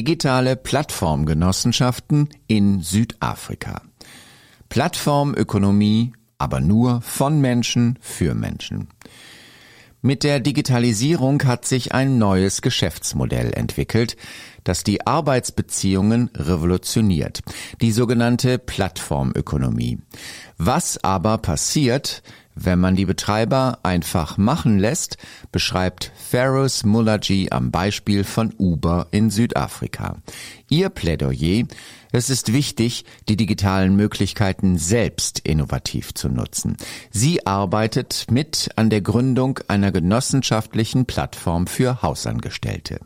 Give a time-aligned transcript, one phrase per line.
[0.00, 3.82] Digitale Plattformgenossenschaften in Südafrika.
[4.70, 8.88] Plattformökonomie, aber nur von Menschen für Menschen.
[10.00, 14.16] Mit der Digitalisierung hat sich ein neues Geschäftsmodell entwickelt,
[14.64, 17.40] das die Arbeitsbeziehungen revolutioniert,
[17.82, 19.98] die sogenannte Plattformökonomie.
[20.56, 22.22] Was aber passiert,
[22.54, 25.16] wenn man die Betreiber einfach machen lässt,
[25.52, 30.16] beschreibt Ferus Mulaji am Beispiel von Uber in Südafrika.
[30.68, 31.64] Ihr Plädoyer,
[32.12, 36.76] es ist wichtig, die digitalen Möglichkeiten selbst innovativ zu nutzen.
[37.10, 43.00] Sie arbeitet mit an der Gründung einer genossenschaftlichen Plattform für Hausangestellte.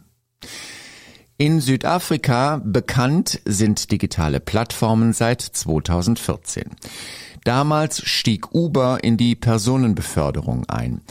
[1.36, 6.70] In Südafrika bekannt sind digitale Plattformen seit 2014.
[7.44, 11.02] Damals stieg Uber in die Personenbeförderung ein.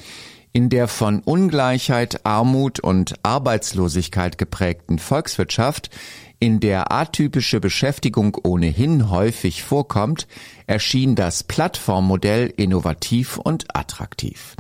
[0.52, 5.92] In der von Ungleichheit, Armut und Arbeitslosigkeit geprägten Volkswirtschaft,
[6.40, 10.28] in der atypische Beschäftigung ohnehin häufig vorkommt,
[10.68, 14.56] erschien das Plattformmodell innovativ und attraktiv.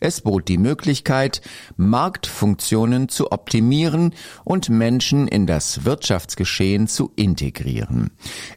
[0.00, 1.40] Es bot die Möglichkeit,
[1.76, 8.10] Marktfunktionen zu optimieren und Menschen in das Wirtschaftsgeschehen zu integrieren.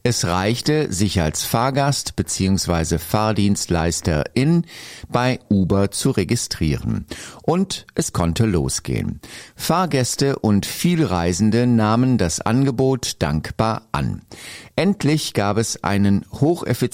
[0.04, 2.98] Es reichte, sich als Fahrgast bzw.
[2.98, 4.66] Fahrdienstleisterin
[5.08, 7.06] bei Uber zu registrieren.
[7.44, 9.22] Und es konnte losgehen.
[9.56, 14.22] Fahrgäste und Vielreisende nahmen das Angebot dankbar an.
[14.76, 16.87] Endlich gab es einen hocheffizienten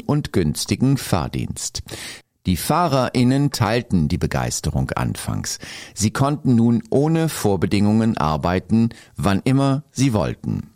[0.00, 1.82] und günstigen Fahrdienst.
[2.46, 5.58] Die FahrerInnen teilten die Begeisterung anfangs.
[5.94, 10.70] Sie konnten nun ohne Vorbedingungen arbeiten, wann immer sie wollten.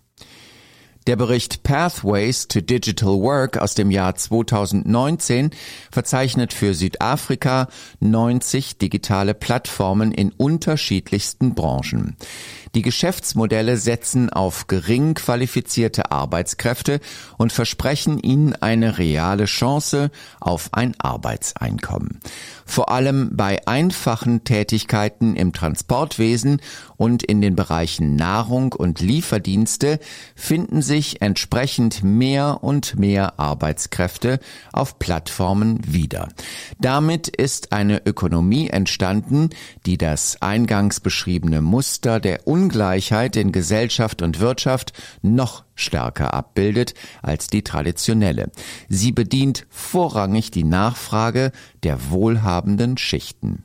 [1.08, 5.50] Der Bericht Pathways to Digital Work aus dem Jahr 2019
[5.90, 7.66] verzeichnet für Südafrika
[7.98, 12.16] 90 digitale Plattformen in unterschiedlichsten Branchen.
[12.76, 17.00] Die Geschäftsmodelle setzen auf gering qualifizierte Arbeitskräfte
[17.36, 20.10] und versprechen ihnen eine reale Chance
[20.40, 22.20] auf ein Arbeitseinkommen.
[22.64, 26.62] Vor allem bei einfachen Tätigkeiten im Transportwesen
[26.96, 29.98] und in den Bereichen Nahrung und Lieferdienste
[30.34, 34.40] finden sich entsprechend mehr und mehr Arbeitskräfte
[34.72, 36.28] auf Plattformen wieder.
[36.78, 39.50] Damit ist eine Ökonomie entstanden,
[39.86, 44.92] die das eingangs beschriebene Muster der Ungleichheit in Gesellschaft und Wirtschaft
[45.22, 46.92] noch stärker abbildet
[47.22, 48.50] als die traditionelle.
[48.88, 53.64] Sie bedient vorrangig die Nachfrage der wohlhabenden Schichten.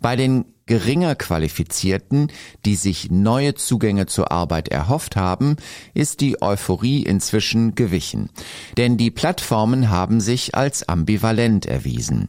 [0.00, 2.28] Bei den geringer Qualifizierten,
[2.64, 5.56] die sich neue Zugänge zur Arbeit erhofft haben,
[5.94, 8.30] ist die Euphorie inzwischen gewichen.
[8.76, 12.28] Denn die Plattformen haben sich als ambivalent erwiesen.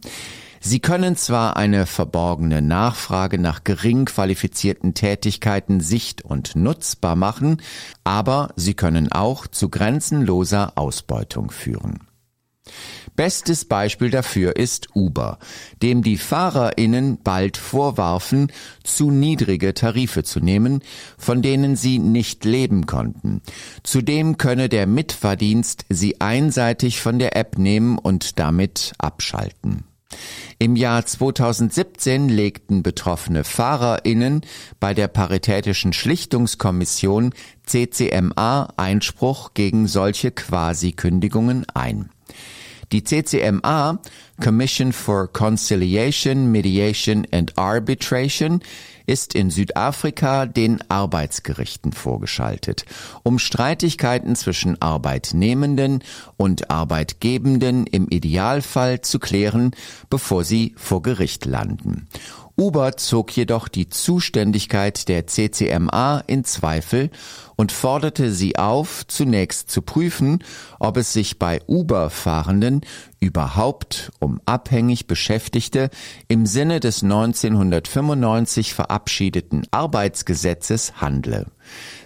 [0.66, 7.60] Sie können zwar eine verborgene Nachfrage nach gering qualifizierten Tätigkeiten sicht- und nutzbar machen,
[8.02, 12.00] aber sie können auch zu grenzenloser Ausbeutung führen.
[13.16, 15.38] Bestes Beispiel dafür ist Uber,
[15.82, 18.50] dem die Fahrerinnen bald vorwarfen,
[18.82, 20.82] zu niedrige Tarife zu nehmen,
[21.16, 23.40] von denen sie nicht leben konnten.
[23.84, 29.84] Zudem könne der Mitfahrdienst sie einseitig von der App nehmen und damit abschalten.
[30.58, 34.42] Im Jahr 2017 legten betroffene FahrerInnen
[34.80, 37.32] bei der Paritätischen Schlichtungskommission
[37.64, 42.10] CCMA Einspruch gegen solche Quasi-Kündigungen ein.
[42.94, 43.98] Die CCMA,
[44.40, 48.62] Commission for Conciliation, Mediation and Arbitration,
[49.06, 52.84] ist in Südafrika den Arbeitsgerichten vorgeschaltet,
[53.22, 56.02] um Streitigkeiten zwischen Arbeitnehmenden
[56.36, 59.72] und Arbeitgebenden im Idealfall zu klären,
[60.10, 62.08] bevor sie vor Gericht landen.
[62.56, 67.10] Uber zog jedoch die Zuständigkeit der CCMA in Zweifel
[67.56, 70.38] und forderte sie auf, zunächst zu prüfen,
[70.78, 72.82] ob es sich bei Uber-Fahrenden
[73.24, 75.88] überhaupt um abhängig Beschäftigte
[76.28, 81.46] im Sinne des 1995 verabschiedeten Arbeitsgesetzes handle.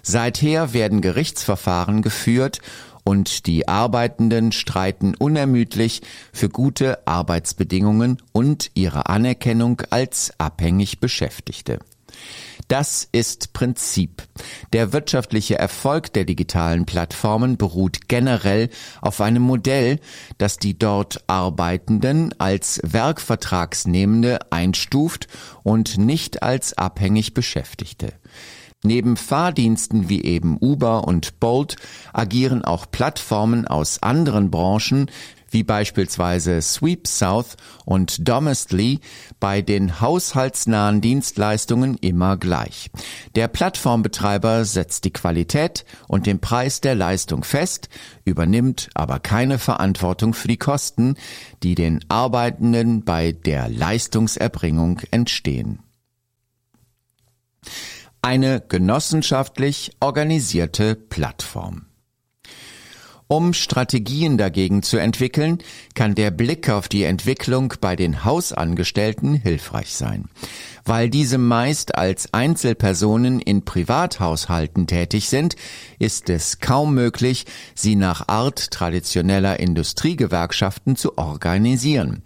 [0.03, 2.61] Seither werden Gerichtsverfahren geführt
[3.03, 6.03] und die Arbeitenden streiten unermüdlich
[6.33, 11.81] für gute Arbeitsbedingungen und ihre Anerkennung als abhängig Beschäftigte.
[12.69, 14.23] Das ist Prinzip.
[14.75, 18.69] Der wirtschaftliche Erfolg der digitalen Plattformen beruht generell
[19.01, 20.01] auf einem Modell,
[20.37, 25.29] das die dort Arbeitenden als Werkvertragsnehmende einstuft
[25.63, 28.13] und nicht als abhängig Beschäftigte.
[28.85, 31.77] Neben Fahrdiensten wie eben Uber und Bolt
[32.13, 35.11] agieren auch Plattformen aus anderen Branchen
[35.51, 39.01] wie beispielsweise Sweep South und Domestly,
[39.41, 42.91] bei den haushaltsnahen Dienstleistungen immer gleich.
[43.35, 47.89] Der Plattformbetreiber setzt die Qualität und den Preis der Leistung fest,
[48.25, 51.17] übernimmt aber keine Verantwortung für die Kosten,
[51.63, 55.81] die den Arbeitenden bei der Leistungserbringung entstehen
[58.23, 61.88] eine genossenschaftlich organisierte Plattform.
[63.31, 65.59] Um Strategien dagegen zu entwickeln,
[65.95, 70.31] kann der Blick auf die Entwicklung bei den Hausangestellten hilfreich sein.
[70.89, 75.55] Weil diese meist als Einzelpersonen in Privathaushalten tätig sind,
[75.99, 77.45] ist es kaum möglich,
[77.75, 82.23] sie nach Art traditioneller Industriegewerkschaften zu organisieren.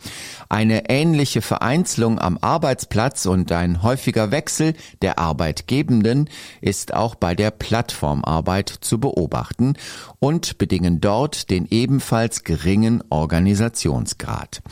[0.48, 6.30] Eine ähnliche Vereinzelung am Arbeitsplatz und ein häufiger Wechsel der Arbeitgebenden
[6.60, 9.74] ist auch bei der Plattformarbeit zu beobachten
[10.20, 14.62] und bedingen dort den ebenfalls geringen Organisationsgrad.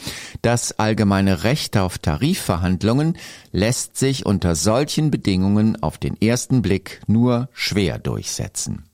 [0.42, 3.16] Das allgemeine Recht auf Tarifverhandlungen
[3.50, 8.84] lässt sich unter solchen Bedingungen auf den ersten Blick nur schwer durchsetzen.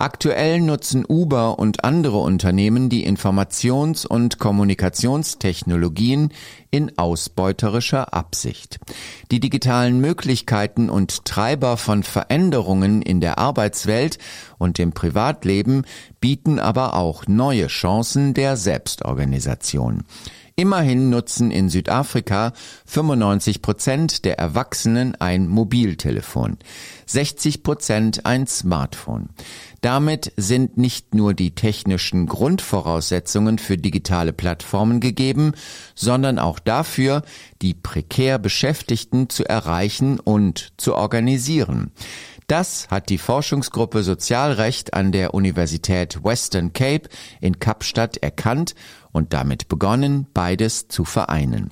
[0.00, 6.32] Aktuell nutzen Uber und andere Unternehmen die Informations- und Kommunikationstechnologien
[6.70, 8.78] in ausbeuterischer Absicht.
[9.32, 14.18] Die digitalen Möglichkeiten und Treiber von Veränderungen in der Arbeitswelt
[14.56, 15.82] und im Privatleben
[16.20, 20.04] bieten aber auch neue Chancen der Selbstorganisation.
[20.58, 22.52] Immerhin nutzen in Südafrika
[22.84, 26.56] 95 Prozent der Erwachsenen ein Mobiltelefon,
[27.06, 29.28] 60 Prozent ein Smartphone.
[29.82, 35.52] Damit sind nicht nur die technischen Grundvoraussetzungen für digitale Plattformen gegeben,
[35.94, 37.22] sondern auch dafür,
[37.62, 41.92] die prekär Beschäftigten zu erreichen und zu organisieren.
[42.48, 47.10] Das hat die Forschungsgruppe Sozialrecht an der Universität Western Cape
[47.42, 48.74] in Kapstadt erkannt
[49.18, 51.70] und damit begonnen, beides zu vereinen.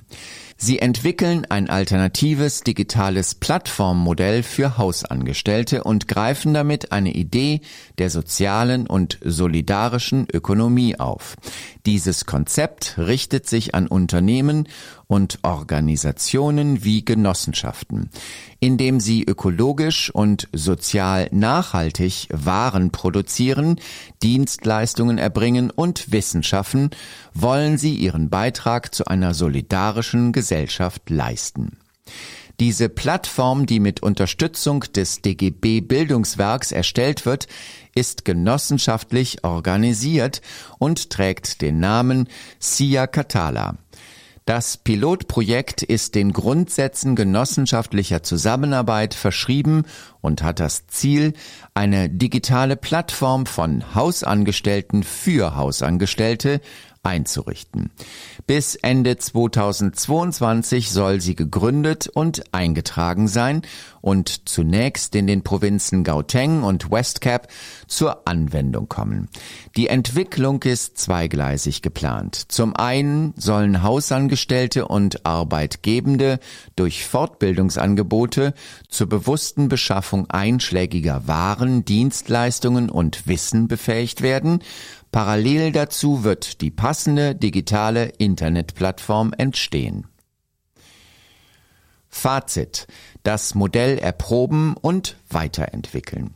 [0.59, 7.61] Sie entwickeln ein alternatives digitales Plattformmodell für Hausangestellte und greifen damit eine Idee
[7.99, 11.35] der sozialen und solidarischen Ökonomie auf.
[11.85, 14.67] Dieses Konzept richtet sich an Unternehmen
[15.05, 18.09] und Organisationen wie Genossenschaften,
[18.59, 23.79] indem sie ökologisch und sozial nachhaltig Waren produzieren,
[24.21, 26.89] Dienstleistungen erbringen und Wissen schaffen,
[27.33, 30.46] wollen sie ihren Beitrag zu einer solidarischen Gesellschaft
[31.09, 31.77] leisten.
[32.59, 37.47] Diese Plattform, die mit Unterstützung des DGB Bildungswerks erstellt wird,
[37.93, 40.41] ist genossenschaftlich organisiert
[40.79, 42.27] und trägt den Namen
[42.59, 43.77] Sia Katala.
[44.47, 49.83] Das Pilotprojekt ist den Grundsätzen genossenschaftlicher Zusammenarbeit verschrieben
[50.21, 51.33] und hat das Ziel,
[51.73, 56.61] eine digitale Plattform von Hausangestellten für Hausangestellte
[57.07, 57.89] einzurichten.
[58.45, 63.61] Bis Ende 2022 soll sie gegründet und eingetragen sein
[64.01, 67.47] und zunächst in den Provinzen Gauteng und Westcap
[67.87, 69.29] zur Anwendung kommen.
[69.75, 72.35] Die Entwicklung ist zweigleisig geplant.
[72.49, 76.39] Zum einen sollen Hausangestellte und Arbeitgebende
[76.75, 78.53] durch Fortbildungsangebote
[78.89, 84.61] zur bewussten Beschaffung einschlägiger Waren, Dienstleistungen und Wissen befähigt werden.
[85.11, 90.07] Parallel dazu wird die passende digitale Internetplattform entstehen.
[92.09, 92.87] Fazit.
[93.23, 96.33] Das Modell erproben und weiterentwickeln.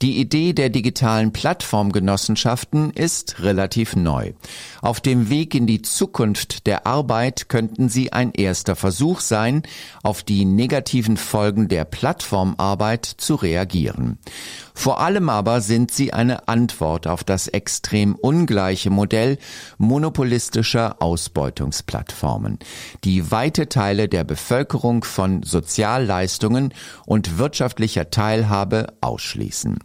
[0.00, 4.32] Die Idee der digitalen Plattformgenossenschaften ist relativ neu.
[4.80, 9.64] Auf dem Weg in die Zukunft der Arbeit könnten sie ein erster Versuch sein,
[10.04, 14.18] auf die negativen Folgen der Plattformarbeit zu reagieren.
[14.72, 19.38] Vor allem aber sind sie eine Antwort auf das extrem ungleiche Modell
[19.78, 22.60] monopolistischer Ausbeutungsplattformen,
[23.02, 26.72] die weite Teile der Bevölkerung von Sozialleistungen
[27.04, 29.80] und wirtschaftlicher Teilhabe ausschließen.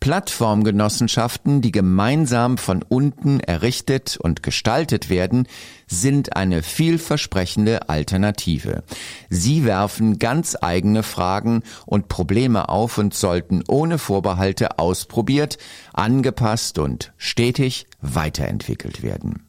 [0.00, 5.46] Plattformgenossenschaften, die gemeinsam von unten errichtet und gestaltet werden,
[5.86, 8.82] sind eine vielversprechende Alternative.
[9.28, 15.58] Sie werfen ganz eigene Fragen und Probleme auf und sollten ohne Vorbehalte ausprobiert,
[15.92, 19.46] angepasst und stetig weiterentwickelt werden.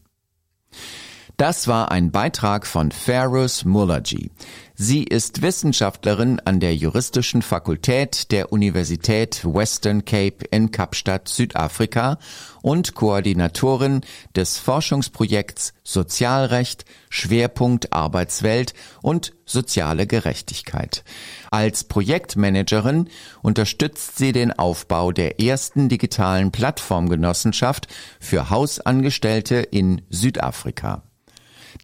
[1.41, 4.29] Das war ein Beitrag von Ferus Mullagy.
[4.75, 12.19] Sie ist Wissenschaftlerin an der Juristischen Fakultät der Universität Western Cape in Kapstadt, Südafrika
[12.62, 14.01] und Koordinatorin
[14.36, 21.03] des Forschungsprojekts Sozialrecht, Schwerpunkt Arbeitswelt und soziale Gerechtigkeit.
[21.50, 23.10] Als Projektmanagerin
[23.41, 27.88] unterstützt sie den Aufbau der ersten digitalen Plattformgenossenschaft
[28.19, 31.01] für Hausangestellte in Südafrika.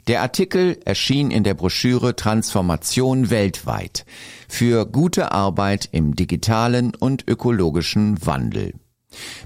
[0.07, 4.05] Der Artikel erschien in der Broschüre Transformation weltweit
[4.47, 8.73] für gute Arbeit im digitalen und ökologischen Wandel.